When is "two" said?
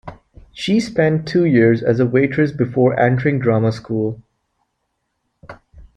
1.27-1.45